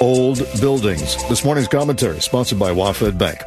[0.00, 1.16] Old buildings.
[1.28, 3.40] This morning's commentary, sponsored by WaFd Bank.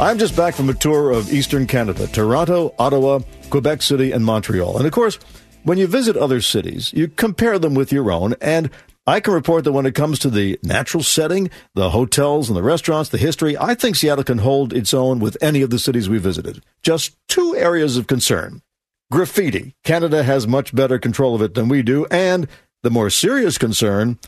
[0.00, 3.20] I'm just back from a tour of Eastern Canada Toronto, Ottawa,
[3.50, 4.76] Quebec City, and Montreal.
[4.76, 5.18] And of course,
[5.64, 8.70] when you visit other cities, you compare them with your own, and
[9.06, 12.62] I can report that when it comes to the natural setting, the hotels and the
[12.62, 16.08] restaurants, the history, I think Seattle can hold its own with any of the cities
[16.08, 16.62] we visited.
[16.82, 18.62] Just two areas of concern.
[19.10, 19.74] Graffiti.
[19.82, 22.46] Canada has much better control of it than we do, and
[22.82, 24.18] the more serious concern,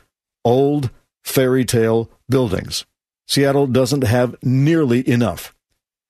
[0.45, 0.91] old
[1.23, 2.84] fairy tale buildings.
[3.27, 5.55] Seattle doesn't have nearly enough.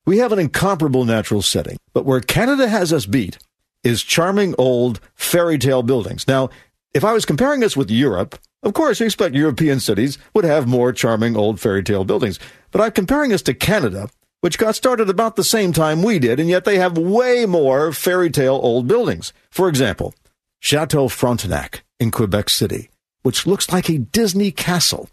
[0.06, 3.38] We have an incomparable natural setting, but where Canada has us beat
[3.84, 6.26] is charming old fairy tale buildings.
[6.26, 6.50] Now,
[6.94, 10.66] if I was comparing us with Europe, of course, you expect European cities would have
[10.66, 12.38] more charming old fairy tale buildings.
[12.70, 14.08] But I'm comparing us to Canada,
[14.40, 17.92] which got started about the same time we did, and yet they have way more
[17.92, 19.32] fairy tale old buildings.
[19.50, 20.14] For example,
[20.60, 22.90] Chateau Frontenac in Quebec City,
[23.22, 25.08] which looks like a Disney castle.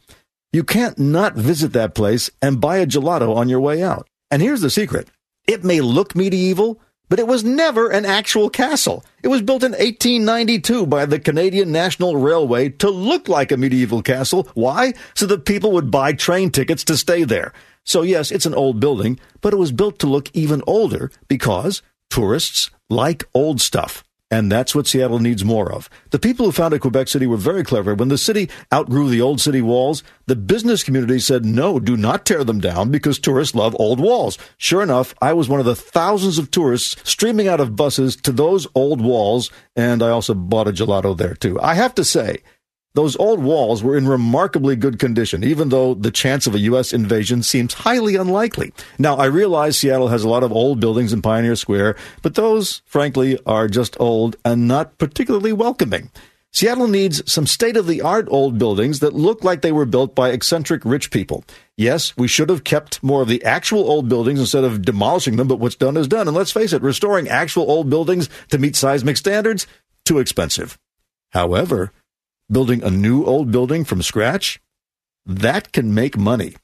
[0.53, 4.07] You can't not visit that place and buy a gelato on your way out.
[4.31, 5.07] And here's the secret.
[5.47, 9.05] It may look medieval, but it was never an actual castle.
[9.23, 14.01] It was built in 1892 by the Canadian National Railway to look like a medieval
[14.01, 14.49] castle.
[14.53, 14.93] Why?
[15.15, 17.53] So that people would buy train tickets to stay there.
[17.85, 21.81] So yes, it's an old building, but it was built to look even older because
[22.09, 24.03] tourists like old stuff.
[24.29, 25.89] And that's what Seattle needs more of.
[26.09, 27.95] The people who founded Quebec City were very clever.
[27.95, 32.25] When the city outgrew the old city walls, the business community said, no, do not
[32.25, 34.37] tear them down because tourists love old walls.
[34.57, 38.33] Sure enough, I was one of the thousands of tourists streaming out of buses to
[38.33, 41.57] those old walls, and I also bought a gelato there too.
[41.61, 42.39] I have to say,
[42.93, 46.91] those old walls were in remarkably good condition, even though the chance of a U.S.
[46.91, 48.73] invasion seems highly unlikely.
[48.97, 52.81] Now, I realize Seattle has a lot of old buildings in Pioneer Square, but those,
[52.85, 56.09] frankly, are just old and not particularly welcoming.
[56.51, 60.15] Seattle needs some state of the art old buildings that look like they were built
[60.15, 61.43] by eccentric rich people.
[61.75, 65.47] Yes, we should have kept more of the actual old buildings instead of demolishing them,
[65.47, 66.27] but what's done is done.
[66.27, 69.67] And let's face it, restoring actual old buildings to meet seismic standards,
[70.03, 70.79] too expensive.
[71.31, 71.91] However,
[72.49, 74.59] building a new old building from scratch,
[75.25, 76.55] that can make money.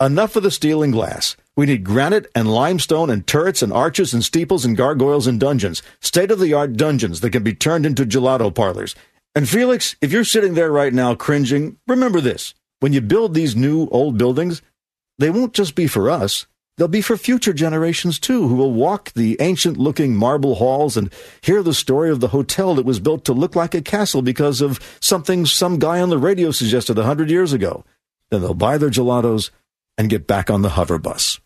[0.00, 1.36] Enough of the steel and glass.
[1.56, 5.82] We need granite and limestone and turrets and arches and steeples and gargoyles and dungeons.
[6.00, 8.94] State of the art dungeons that can be turned into gelato parlors.
[9.34, 12.54] And Felix, if you're sitting there right now cringing, remember this.
[12.80, 14.62] When you build these new old buildings,
[15.18, 16.46] they won't just be for us.
[16.78, 21.12] They'll be for future generations too, who will walk the ancient looking marble halls and
[21.40, 24.60] hear the story of the hotel that was built to look like a castle because
[24.60, 27.84] of something some guy on the radio suggested a hundred years ago.
[28.30, 29.50] Then they'll buy their gelatos
[29.98, 31.40] and get back on the hover bus.